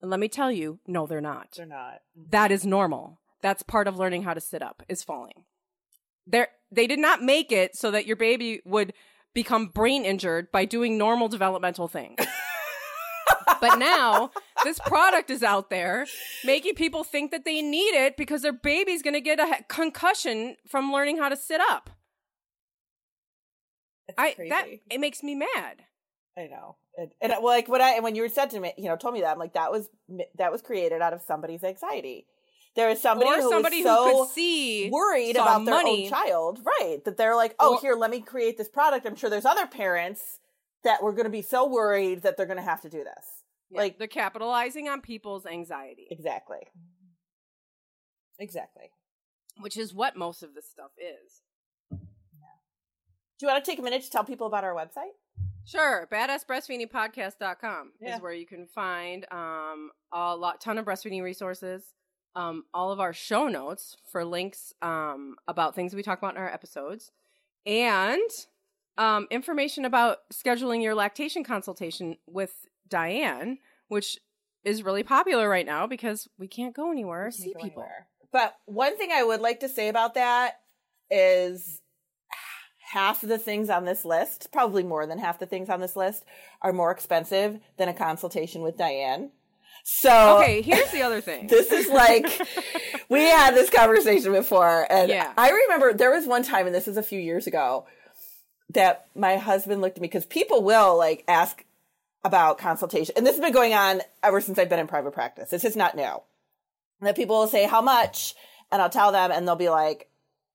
[0.01, 1.49] And let me tell you, no, they're not.
[1.55, 2.01] They're not.
[2.17, 2.29] Mm-hmm.
[2.31, 3.19] That is normal.
[3.41, 5.45] That's part of learning how to sit up is falling.
[6.27, 8.93] They they did not make it so that your baby would
[9.33, 12.19] become brain injured by doing normal developmental things.
[13.61, 14.31] but now
[14.63, 16.05] this product is out there
[16.43, 20.55] making people think that they need it because their baby's going to get a concussion
[20.67, 21.89] from learning how to sit up.
[24.17, 24.49] I crazy.
[24.49, 25.83] that it makes me mad.
[26.37, 26.77] I know.
[26.97, 29.13] And, and like when I and when you were said to me, you know, told
[29.13, 29.89] me that, I'm like, that was
[30.37, 32.25] that was created out of somebody's anxiety.
[32.75, 36.05] There is somebody or who somebody so who could see worried about their money.
[36.05, 37.03] own child, right?
[37.05, 39.05] That they're like, oh, Or- here, let me create this product.
[39.05, 40.39] I'm sure there's other parents
[40.83, 43.43] that were going to be so worried that they're going to have to do this.
[43.69, 46.07] Yeah, Like they're capitalizing on people's anxiety.
[46.09, 46.59] exactly,
[48.39, 48.91] exactly.
[49.59, 51.41] which is what most of this stuff is.
[51.91, 55.11] Do you want to take a minute to tell people about our website?
[55.65, 58.15] Sure, badassbreastfeedingpodcast.com Yeah.
[58.15, 61.83] is where you can find um, a lot ton of breastfeeding resources,
[62.35, 66.41] um, all of our show notes for links um, about things we talk about in
[66.41, 67.11] our episodes,
[67.65, 68.29] and
[68.97, 74.17] um, information about scheduling your lactation consultation with Diane, which
[74.63, 77.61] is really popular right now because we can't go anywhere or see people.
[77.61, 78.07] anywhere.
[78.31, 80.59] But one thing I would like to say about that
[81.09, 81.81] is
[82.91, 85.95] half of the things on this list, probably more than half the things on this
[85.95, 86.25] list,
[86.61, 89.31] are more expensive than a consultation with Diane.
[89.83, 91.47] So Okay, here's the other thing.
[91.47, 92.25] this is like
[93.09, 95.31] we had this conversation before and Yeah.
[95.37, 97.85] i remember there was one time and this is a few years ago
[98.71, 101.65] that my husband looked at me because people will like ask
[102.23, 105.49] about consultation and this has been going on ever since i've been in private practice.
[105.49, 106.03] This is not new.
[106.99, 108.35] And that people will say how much?
[108.71, 110.09] And i'll tell them and they'll be like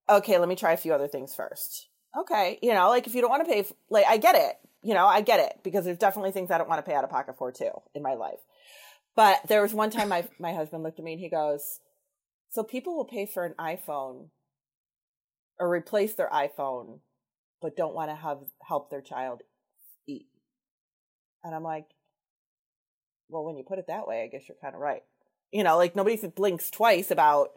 [0.08, 1.88] okay let me try a few other things first.
[2.16, 4.94] Okay you know like if you don't want to pay like i get it you
[4.94, 7.10] know i get it because there's definitely things i don't want to pay out of
[7.10, 8.38] pocket for too in my life
[9.16, 11.80] but there was one time my my husband looked at me and he goes,
[12.50, 14.30] "So people will pay for an iPhone
[15.58, 17.00] or replace their iPhone,
[17.60, 19.42] but don't want to have help their child
[20.06, 20.28] eat."
[21.42, 21.86] And I'm like,
[23.28, 25.04] "Well, when you put it that way, I guess you're kind of right.
[25.52, 27.52] You know, like nobody blinks twice about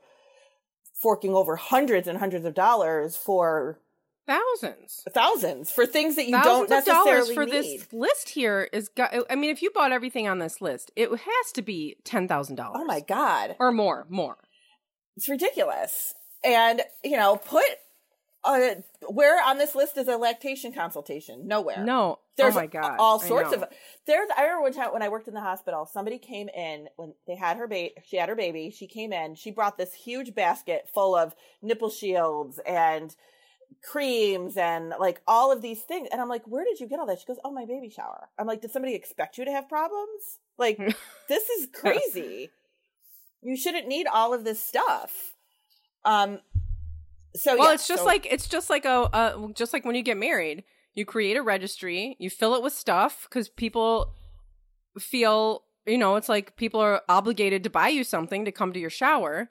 [0.94, 3.80] forking over hundreds and hundreds of dollars for
[4.28, 5.04] Thousands.
[5.12, 8.70] thousands for things that you Thousands don't of dollars necessarily for need." this list here
[8.74, 8.90] is.
[9.00, 12.56] I mean, if you bought everything on this list, it has to be ten thousand
[12.56, 12.82] dollars.
[12.82, 13.56] Oh my god.
[13.60, 14.38] or more, more.
[15.16, 16.14] it's ridiculous.
[16.44, 17.64] And you know, put
[18.44, 18.76] uh,
[19.10, 21.48] where on this list is a lactation consultation?
[21.48, 21.84] Nowhere.
[21.84, 23.64] No, There's oh my god, all sorts of.
[24.06, 24.30] There's.
[24.38, 27.36] I remember one time when I worked in the hospital, somebody came in when they
[27.36, 27.96] had her baby.
[28.06, 28.72] She had her baby.
[28.72, 29.36] She came in.
[29.36, 33.16] She brought this huge basket full of nipple shields and
[33.84, 36.10] creams and like all of these things.
[36.12, 37.20] And I'm like, where did you get all that?
[37.20, 38.30] She goes, oh, my baby shower.
[38.38, 40.40] I'm like, did somebody expect you to have problems?
[40.58, 40.78] Like,
[41.30, 42.50] this is crazy.
[43.42, 45.34] you shouldn't need all of this stuff.
[46.06, 46.40] Um.
[47.36, 49.96] So Well, yeah, it's just so- like it's just like a uh, just like when
[49.96, 50.64] you get married,
[50.96, 54.14] you create a registry, you fill it with stuff because people
[54.98, 58.80] feel you know it's like people are obligated to buy you something to come to
[58.80, 59.50] your shower.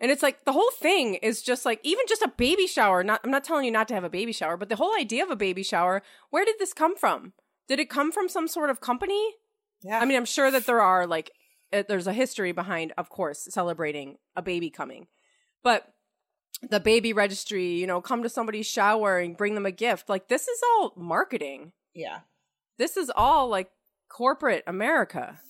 [0.00, 3.02] And it's like the whole thing is just like even just a baby shower.
[3.04, 5.22] Not I'm not telling you not to have a baby shower, but the whole idea
[5.22, 7.32] of a baby shower, where did this come from?
[7.68, 9.34] Did it come from some sort of company?
[9.82, 10.00] yeah.
[10.00, 11.30] I mean, I'm sure that there are like
[11.72, 15.06] uh, there's a history behind, of course, celebrating a baby coming,
[15.62, 15.92] but
[16.70, 20.08] the baby registry, you know, come to somebody's shower and bring them a gift.
[20.08, 21.72] Like this is all marketing.
[21.94, 22.20] yeah.
[22.76, 23.70] This is all like
[24.08, 25.40] corporate America.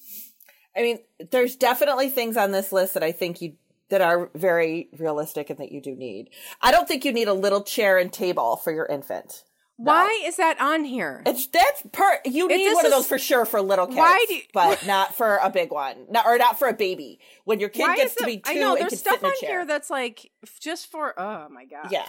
[0.77, 0.99] I mean,
[1.31, 3.55] there's definitely things on this list that I think you
[3.95, 6.31] that are very realistic and that you do need.
[6.61, 9.45] I don't think you need a little chair and table for your infant.
[9.79, 9.93] No.
[9.93, 11.23] Why is that on here?
[11.25, 13.99] It's that's per you need one of those for sure for little kids.
[13.99, 16.07] Why do you- but not for a big one.
[16.11, 17.21] Not or not for a baby.
[17.45, 19.29] When your kid gets is to be two I know there's stuff sit in a
[19.29, 21.93] on here that's like just for oh my god.
[21.93, 22.07] yeah.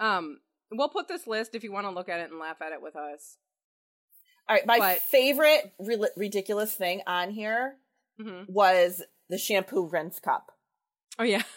[0.00, 0.38] Um
[0.70, 2.82] we'll put this list if you want to look at it and laugh at it
[2.82, 3.36] with us.
[4.48, 7.76] All right, my But- favorite re- ridiculous thing on here
[8.20, 10.50] hmm was the shampoo rinse cup.
[11.18, 11.42] Oh yeah.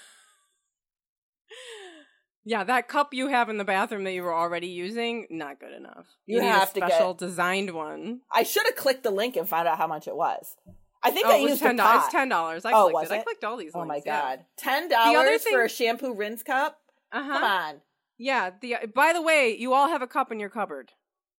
[2.43, 5.74] Yeah, that cup you have in the bathroom that you were already using, not good
[5.74, 6.08] enough.
[6.26, 8.21] You need have a to get- special designed one.
[8.34, 10.56] I should have clicked the link and found out how much it was.
[11.04, 12.04] I think Oh, I it was used ten dollars.
[12.10, 12.65] Ten dollars.
[12.65, 13.13] I Oh, clicked was it.
[13.13, 13.74] I clicked all these.
[13.76, 14.45] Oh my god, yeah.
[14.58, 16.80] ten other dollars thing- for a shampoo rinse cup?
[17.12, 17.32] Uh-huh.
[17.32, 17.82] Come on,
[18.17, 18.50] Yeah.
[18.60, 20.91] The by the way, you all have a cup in your cupboard.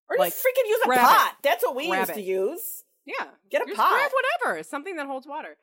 [0.09, 1.03] or Like, just freaking use a grab it.
[1.03, 1.37] pot.
[1.43, 2.85] That's what we Grab used to use.
[3.07, 3.27] Yeah.
[3.51, 3.93] Get a pot.
[3.93, 4.11] grab
[4.45, 5.57] whatever, something that holds water.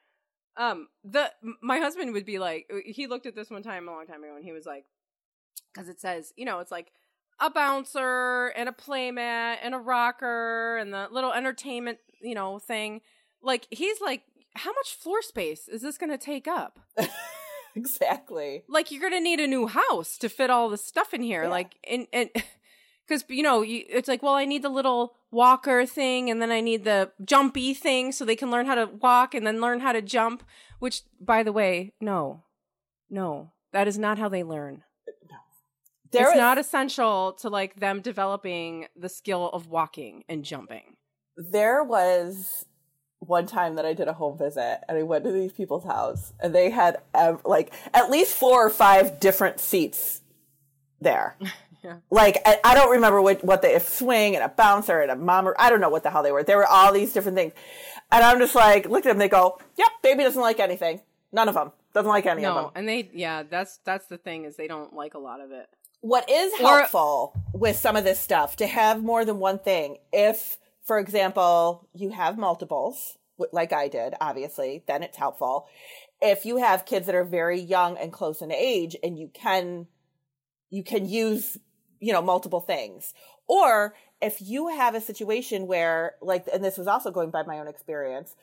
[0.60, 1.32] Um, the
[1.64, 4.36] my husband would be like, he looked at this one time a long time ago,
[4.36, 4.86] and he was like,
[5.74, 6.92] because it says, you know, it's like
[7.40, 13.00] a bouncer and a playmat and a rocker and the little entertainment, you know, thing.
[13.42, 14.24] Like he's like,
[14.56, 16.80] how much floor space is this going to take up?
[17.76, 18.64] exactly.
[18.68, 21.44] Like you're going to need a new house to fit all the stuff in here.
[21.44, 21.50] Yeah.
[21.50, 22.30] Like and and.
[23.10, 26.52] Because you know, you, it's like, well, I need the little walker thing, and then
[26.52, 29.80] I need the jumpy thing, so they can learn how to walk and then learn
[29.80, 30.44] how to jump.
[30.78, 32.44] Which, by the way, no,
[33.10, 34.84] no, that is not how they learn.
[36.12, 40.98] There it's was, not essential to like them developing the skill of walking and jumping.
[41.38, 42.66] there was
[43.20, 46.34] one time that I did a home visit and I went to these people's house
[46.40, 50.22] and they had um, like at least four or five different seats
[51.02, 51.36] there.
[51.84, 51.98] Yeah.
[52.10, 55.16] Like I, I don't remember what what they a swing and a bouncer and a
[55.16, 56.44] mamaRoo I don't know what the hell they were.
[56.44, 57.54] There were all these different things,
[58.12, 59.18] and I'm just like look at them.
[59.18, 61.02] They go, "Yep, baby doesn't like anything.
[61.32, 61.72] None of them.
[61.94, 62.72] Doesn't like any of them.
[62.76, 65.68] and they yeah, that's that's the thing is they don't like a lot of it.
[66.02, 69.98] What is Or- helpful with some of this stuff to have more than one thing.
[70.14, 73.18] If, for example, you have multiples,
[73.52, 75.68] like I did, obviously, then it's helpful.
[76.22, 79.88] If you have kids that are very young and close in age and you can,
[80.70, 81.58] you can use,
[82.00, 83.14] you know, multiple things.
[83.48, 87.60] Or if you have a situation where, like, and this was also going by my
[87.60, 88.36] own experience,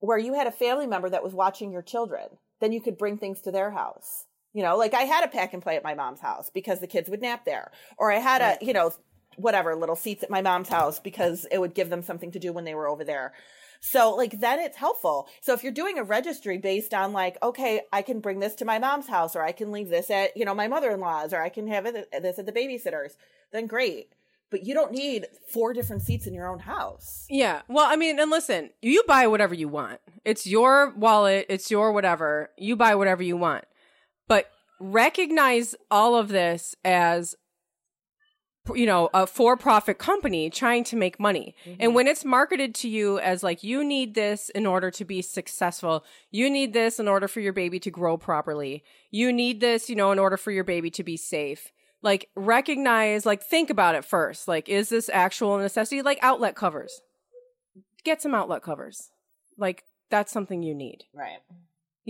[0.00, 2.28] where you had a family member that was watching your children,
[2.60, 4.26] then you could bring things to their house.
[4.52, 6.86] You know, like I had a pack and play at my mom's house because the
[6.86, 7.70] kids would nap there.
[7.96, 8.92] Or I had a, you know,
[9.36, 12.52] whatever, little seats at my mom's house because it would give them something to do
[12.52, 13.32] when they were over there.
[13.80, 15.28] So like then it's helpful.
[15.40, 18.64] So if you're doing a registry based on like, okay, I can bring this to
[18.64, 21.48] my mom's house or I can leave this at, you know, my mother-in-law's or I
[21.48, 23.16] can have it, this at the babysitter's,
[23.52, 24.12] then great.
[24.50, 27.24] But you don't need four different seats in your own house.
[27.30, 27.62] Yeah.
[27.68, 30.00] Well, I mean, and listen, you buy whatever you want.
[30.24, 32.50] It's your wallet, it's your whatever.
[32.58, 33.64] You buy whatever you want.
[34.26, 37.36] But recognize all of this as
[38.76, 41.54] you know, a for-profit company trying to make money.
[41.64, 41.94] And mm-hmm.
[41.94, 46.04] when it's marketed to you as like you need this in order to be successful,
[46.30, 48.84] you need this in order for your baby to grow properly.
[49.10, 51.72] You need this, you know, in order for your baby to be safe.
[52.02, 54.48] Like recognize, like think about it first.
[54.48, 56.02] Like is this actual necessity?
[56.02, 57.02] Like outlet covers.
[58.04, 59.10] Get some outlet covers.
[59.58, 61.04] Like that's something you need.
[61.14, 61.38] Right.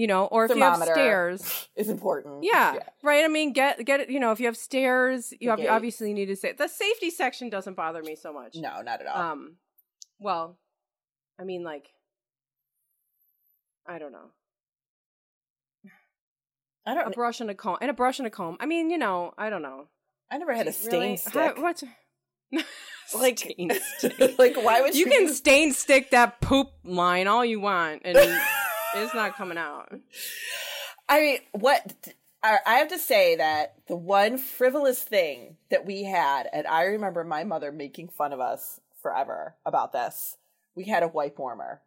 [0.00, 2.42] You know, or if you have stairs, Is important.
[2.42, 3.22] yeah, right.
[3.22, 4.08] I mean, get get it.
[4.08, 7.50] You know, if you have stairs, you ob- obviously need to say the safety section
[7.50, 8.54] doesn't bother me so much.
[8.54, 9.20] No, not at all.
[9.32, 9.56] Um,
[10.18, 10.56] well,
[11.38, 11.88] I mean, like,
[13.86, 14.30] I don't know,
[16.86, 17.08] I don't.
[17.08, 18.56] A brush and a comb, and a brush and a comb.
[18.58, 19.88] I mean, you know, I don't know.
[20.30, 21.16] I never had a stain Really?
[21.18, 21.34] stick.
[21.34, 21.82] How- what?
[23.14, 24.38] like, Stain stick.
[24.38, 25.10] like why would you you?
[25.10, 28.16] can stain stick that poop line all you want, and
[28.96, 29.92] it's not coming out.
[31.08, 31.94] I mean, what?
[32.42, 36.84] I I have to say that the one frivolous thing that we had, and I
[36.84, 40.36] remember my mother making fun of us forever about this.
[40.74, 41.82] We had a wipe warmer,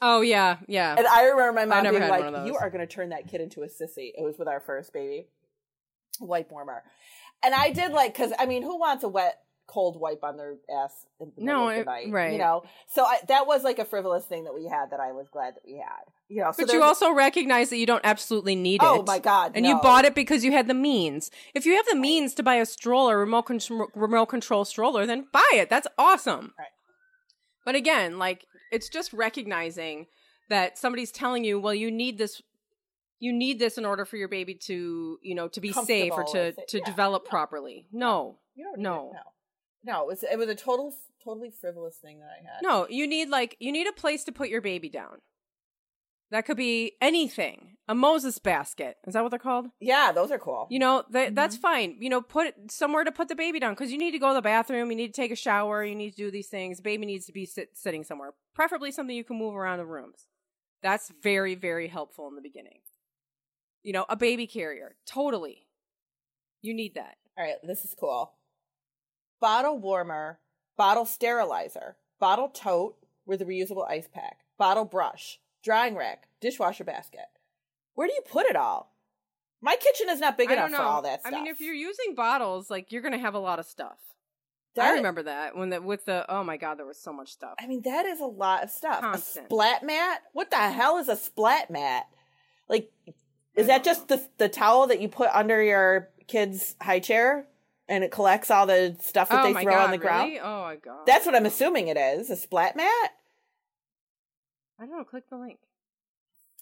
[0.00, 0.94] Oh yeah, yeah.
[0.96, 2.46] and I remember my mom being like, one of those.
[2.48, 4.92] "You are going to turn that kid into a sissy." It was with our first
[4.92, 5.26] baby,
[6.20, 6.82] wipe warmer,
[7.42, 10.56] and I did like because I mean, who wants a wet, cold wipe on their
[10.74, 12.06] ass in the No, middle of the night?
[12.10, 12.32] right.
[12.32, 15.12] You know, so I, that was like a frivolous thing that we had that I
[15.12, 16.04] was glad that we had.
[16.28, 18.98] You know, so but you also recognize that you don't absolutely need oh it.
[19.00, 21.30] oh my god, and you bought it because you had the means.
[21.54, 25.26] If you have the means to buy a stroller, remote con- remote control stroller, then
[25.32, 25.70] buy it.
[25.70, 26.52] That's awesome.
[26.58, 26.68] Right.
[27.64, 30.06] But again, like it's just recognizing
[30.48, 32.42] that somebody's telling you, well, you need this
[33.22, 36.24] you need this in order for your baby to, you know, to be safe or
[36.24, 36.84] to to Yeah.
[36.84, 37.86] develop properly.
[37.92, 38.38] No.
[38.54, 39.10] You don't No.
[39.12, 39.20] no,
[39.84, 40.02] no.
[40.02, 42.62] It was it was a total totally frivolous thing that I had.
[42.62, 45.18] No, you need like you need a place to put your baby down.
[46.30, 47.76] That could be anything.
[47.88, 48.98] A Moses basket.
[49.04, 49.66] Is that what they're called?
[49.80, 50.68] Yeah, those are cool.
[50.70, 51.60] You know, that's Mm-hmm.
[51.60, 51.96] fine.
[51.98, 54.34] You know, put somewhere to put the baby down because you need to go to
[54.34, 56.76] the bathroom, you need to take a shower, you need to do these things.
[56.76, 59.86] The baby needs to be sit, sitting somewhere, preferably something you can move around the
[59.86, 60.26] rooms.
[60.84, 62.78] That's very, very helpful in the beginning.
[63.82, 65.66] You know, a baby carrier, totally.
[66.62, 67.16] You need that.
[67.36, 68.34] All right, this is cool.
[69.40, 70.38] Bottle warmer,
[70.76, 77.26] bottle sterilizer, bottle tote with a reusable ice pack, bottle brush, drying rack, dishwasher basket.
[77.94, 78.94] Where do you put it all?
[79.62, 81.32] My kitchen is not big enough for all that stuff.
[81.32, 83.98] I mean, if you're using bottles, like you're gonna have a lot of stuff.
[84.78, 87.54] I remember that when that with the oh my god, there was so much stuff.
[87.58, 89.00] I mean, that is a lot of stuff.
[89.00, 89.46] Constant.
[89.46, 90.22] A splat mat?
[90.32, 92.06] What the hell is a splat mat?
[92.68, 92.90] Like,
[93.54, 97.46] is that just the the towel that you put under your kid's high chair
[97.90, 100.28] and it collects all the stuff that oh they throw god, on the ground?
[100.28, 100.40] really?
[100.40, 101.06] Oh my god.
[101.06, 102.30] That's what I'm assuming it is.
[102.30, 103.10] A splat mat?
[104.78, 105.04] I don't know.
[105.04, 105.58] Click the link.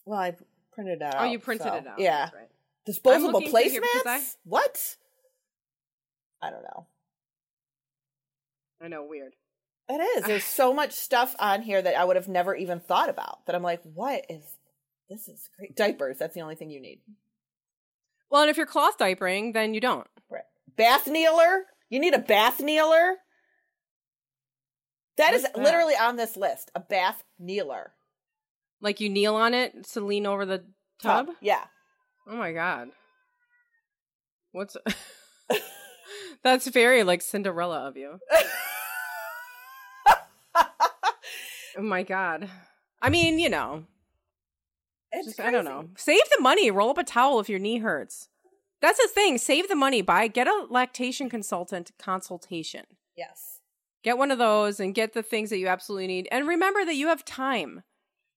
[0.04, 0.34] Well, I
[0.72, 1.16] printed it out.
[1.18, 2.00] Oh, you printed so- it out.
[2.00, 2.30] Yeah.
[2.34, 2.48] Right.
[2.86, 3.82] Disposable placemats?
[4.02, 4.96] because What?
[6.42, 6.86] I don't know.
[8.82, 9.34] I know, weird.
[9.90, 10.24] It is.
[10.24, 13.44] There's so much stuff on here that I would have never even thought about.
[13.46, 14.42] That I'm like, what is
[15.10, 15.28] this?
[15.28, 15.76] Is great.
[15.76, 16.16] Diapers.
[16.18, 17.00] That's the only thing you need.
[18.30, 20.06] Well, and if you're cloth diapering, then you don't.
[20.30, 20.44] Right.
[20.78, 21.64] Bath kneeler?
[21.90, 23.16] You need a bath kneeler?
[25.18, 25.62] That is What's that?
[25.64, 26.70] literally on this list.
[26.74, 27.90] A bath kneeler.
[28.80, 30.64] Like you kneel on it to lean over the
[31.02, 31.28] tub.
[31.40, 31.64] Yeah.
[32.26, 32.88] Oh my god.
[34.52, 34.76] What's
[36.42, 38.20] That's very like Cinderella of you.
[41.76, 42.48] Oh my god.
[43.00, 43.84] I mean, you know,
[45.12, 45.88] It's just, I don't know.
[45.96, 46.70] Save the money.
[46.72, 48.28] Roll up a towel if your knee hurts.
[48.80, 49.38] That's the thing.
[49.38, 50.02] Save the money.
[50.02, 52.84] Buy get a lactation consultant consultation.
[53.16, 53.60] Yes.
[54.04, 56.28] Get one of those and get the things that you absolutely need.
[56.30, 57.82] And remember that you have time.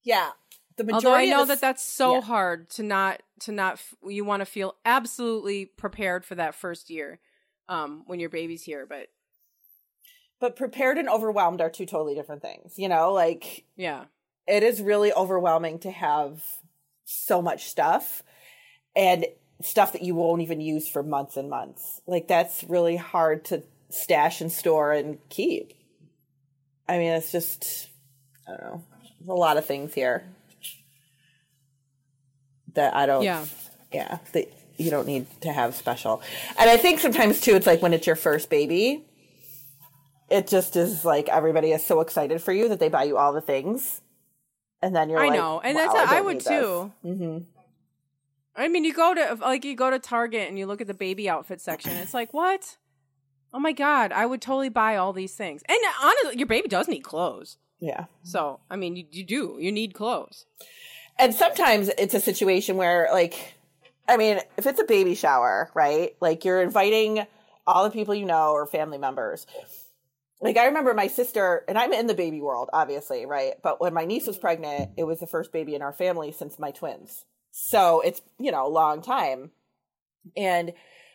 [0.03, 0.31] Yeah.
[0.77, 1.07] the majority.
[1.07, 2.21] Although I know that that's so yeah.
[2.21, 6.89] hard to not to not f- you want to feel absolutely prepared for that first
[6.89, 7.19] year
[7.69, 9.07] um when your baby's here, but
[10.39, 12.73] but prepared and overwhelmed are two totally different things.
[12.77, 14.05] You know, like yeah.
[14.47, 16.43] it is really overwhelming to have
[17.05, 18.23] so much stuff
[18.95, 19.25] and
[19.65, 22.01] stuff that you won't even use for months and months.
[22.07, 25.73] Like that's really hard to stash and store and keep.
[26.87, 27.89] I mean, it's just
[28.47, 28.83] I don't know.
[29.19, 30.23] There's a lot of things here
[32.73, 33.45] that I don't Yeah.
[33.91, 36.21] yeah, that you don't need to have special.
[36.57, 39.05] And I think sometimes too it's like when it's your first baby,
[40.29, 43.33] it just is like everybody is so excited for you that they buy you all
[43.33, 44.01] the things.
[44.81, 45.61] And then you're like, I like, know.
[45.63, 46.91] And wow, that's I, would too.
[47.05, 47.37] Mm-hmm.
[48.55, 50.93] I mean, you go to like you go to Target and you look at the
[50.93, 51.91] baby outfit section.
[51.93, 52.77] It's like, what?
[53.53, 55.61] Oh my god, I would totally buy all these things.
[55.67, 57.57] And honestly, your baby does need clothes.
[57.79, 58.05] Yeah.
[58.23, 59.57] So, I mean, you, you do.
[59.59, 60.45] You need clothes.
[61.17, 63.55] And sometimes it's a situation where, like,
[64.07, 66.15] I mean, if it's a baby shower, right?
[66.21, 67.25] Like, you're inviting
[67.67, 69.45] all the people you know or family members.
[70.39, 73.53] Like, I remember my sister, and I'm in the baby world, obviously, right?
[73.61, 76.57] But when my niece was pregnant, it was the first baby in our family since
[76.57, 77.25] my twins.
[77.51, 79.51] So it's, you know, a long time.
[80.37, 80.73] And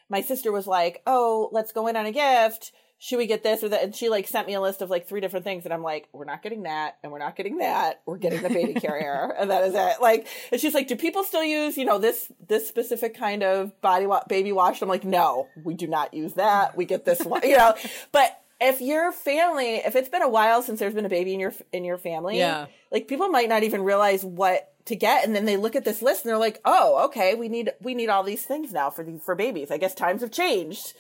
[0.09, 2.73] my sister was like, oh, let's go in on a gift.
[2.99, 3.83] Should we get this or that?
[3.83, 5.65] And she like sent me a list of like three different things.
[5.65, 6.97] And I'm like, we're not getting that.
[7.03, 8.01] And we're not getting that.
[8.07, 9.35] We're getting the baby carrier.
[9.39, 10.01] and that is it.
[10.01, 13.79] Like, and she's like, do people still use, you know, this, this specific kind of
[13.83, 14.81] body wa- baby wash?
[14.81, 16.75] I'm like, no, we do not use that.
[16.77, 17.75] We get this one, you know,
[18.13, 21.41] but if your family, if it's been a while since there's been a baby in
[21.41, 22.67] your, in your family, Yeah.
[22.91, 26.01] like people might not even realize what to get and then they look at this
[26.03, 29.05] list and they're like oh okay we need we need all these things now for
[29.05, 30.95] the, for babies i guess times have changed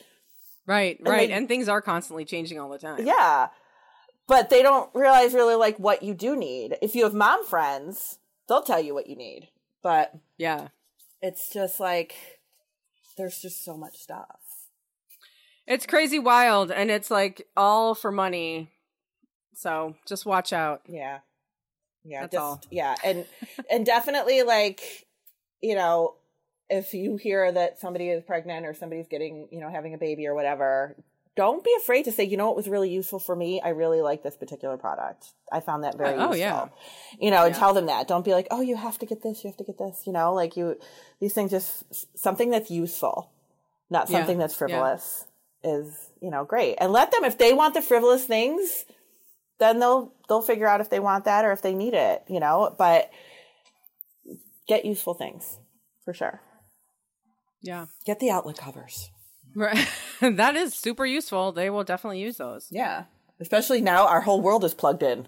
[0.66, 1.28] Right, And right.
[1.28, 3.06] they- and things are constantly changing all the time.
[3.06, 3.48] yeah
[4.28, 8.18] but they don't realize really like what you do need if you have mom friends
[8.48, 9.48] they'll tell you what you need
[9.82, 10.68] but Yeah.
[11.22, 12.14] it's just like
[13.16, 14.40] there's just so much stuff
[15.66, 18.70] It's crazy wild and it's like all for money.
[19.54, 20.82] So just watch out.
[20.86, 21.20] yeah
[22.06, 22.60] yeah That's just all.
[22.70, 23.26] yeah and
[23.70, 25.06] and definitely like
[25.60, 26.14] you know
[26.68, 30.26] if you hear that somebody is pregnant or somebody's getting you know having a baby
[30.26, 30.96] or whatever
[31.36, 34.00] don't be afraid to say you know what was really useful for me i really
[34.00, 36.68] like this particular product i found that very Oh, oh useful yeah.
[37.20, 37.58] you know and Yeah.
[37.60, 39.64] tell them that don't be like oh you have to get this you have to
[39.64, 40.78] get this you know like you
[41.20, 41.84] these things just
[42.18, 43.30] something that's useful
[43.90, 44.18] not Yeah.
[44.18, 44.58] something that's Yeah.
[44.58, 45.26] frivolous
[45.62, 48.84] is you know great and let them if they want the frivolous things
[49.58, 52.40] then they'll they'll figure out if they want that or if they need it you
[52.40, 53.10] know but
[54.68, 55.58] get useful things
[56.04, 56.40] for sure
[57.62, 57.86] Yeah.
[58.04, 59.10] get the outlet covers
[59.54, 59.88] Right.
[60.20, 61.50] that is super useful.
[61.52, 62.68] They will definitely use those.
[62.70, 63.04] yeah
[63.40, 65.26] especially now our whole world is plugged in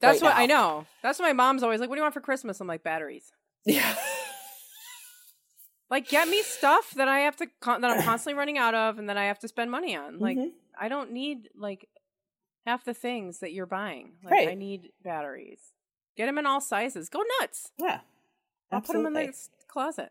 [0.00, 0.86] That's right what I know.
[1.02, 2.60] That's why my mom's always like, What do you want for Christmas?
[2.60, 3.30] I'm like, batteries.
[3.66, 3.94] yeah
[5.90, 8.98] Like, get me stuff that I have to con- that I'm constantly running out of
[8.98, 10.18] and that I have to spend money on.
[10.18, 10.50] Like, Mhm.
[10.78, 11.88] I don't need like
[12.68, 14.12] half the things that you're buying.
[14.22, 14.48] Like, Right.
[14.50, 15.72] I need batteries.
[16.16, 17.08] Get them in all sizes.
[17.08, 17.72] Go nuts.
[17.78, 18.00] yeah
[18.70, 19.32] I'll put them in the
[19.68, 20.10] closet.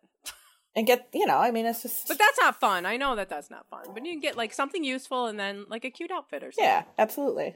[0.76, 2.86] and get you know i mean it's just But that's not fun.
[2.86, 3.86] I know that that's not fun.
[3.94, 6.66] But you can get like something useful and then like a cute outfit or something.
[6.66, 7.56] yeah absolutely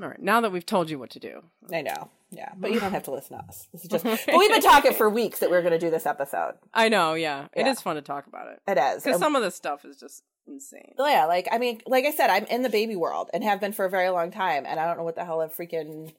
[0.00, 0.20] All right.
[0.20, 1.42] Now that we've told you what to do.
[1.72, 4.18] i know yeah but you don't have to listen to us this is just but
[4.38, 7.12] we've been talking for weeks that we are going to do this episode I know.
[7.14, 7.44] Yeah.
[7.52, 7.70] It Yeah.
[7.72, 10.22] is fun to talk about it it is because some of this stuff is just
[10.46, 10.94] insane.
[10.98, 13.60] Well, yeah, like I mean, like I said, I'm in the baby world and have
[13.60, 16.12] been for a very long time, and I don't know what the hell a freaking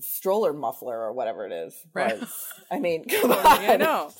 [0.00, 2.18] stroller muffler or whatever it is Right.
[2.18, 2.46] was.
[2.70, 4.10] I mean, come on, I know.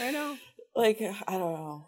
[0.00, 0.38] I know.
[0.76, 1.86] Like I don't know.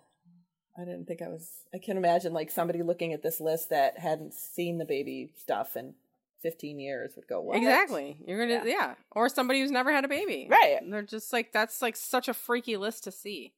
[0.79, 1.51] I didn't think I was.
[1.75, 5.77] I can imagine like somebody looking at this list that hadn't seen the baby stuff
[5.77, 5.95] in
[6.43, 8.19] 15 years would go, "What?" Exactly.
[8.27, 8.71] You're gonna Yeah.
[8.71, 8.95] yeah.
[9.13, 10.47] Or somebody who's never had a baby.
[10.51, 10.77] Right.
[10.81, 13.55] And they're just like that's like such a freaky list to see.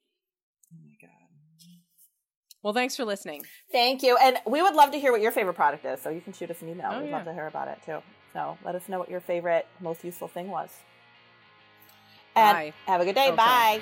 [0.73, 1.11] Oh my god.
[2.63, 3.43] Well, thanks for listening.
[3.73, 6.01] Thank you, and we would love to hear what your favorite product is.
[6.03, 6.91] So you can shoot us an email.
[6.93, 7.17] Oh, We'd yeah.
[7.17, 7.99] love to hear about it too.
[8.33, 10.71] So let us know what your favorite, most useful thing was.
[12.37, 12.73] And Bye.
[12.87, 13.29] have a good day.
[13.29, 13.37] Okay.
[13.37, 13.81] Bye.